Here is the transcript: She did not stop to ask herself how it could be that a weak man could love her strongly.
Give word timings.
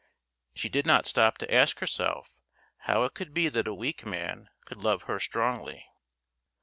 She 0.55 0.67
did 0.67 0.87
not 0.87 1.05
stop 1.05 1.37
to 1.37 1.53
ask 1.53 1.77
herself 1.77 2.35
how 2.87 3.03
it 3.03 3.13
could 3.13 3.35
be 3.35 3.49
that 3.49 3.67
a 3.67 3.73
weak 3.75 4.03
man 4.03 4.49
could 4.65 4.81
love 4.81 5.03
her 5.03 5.19
strongly. 5.19 5.85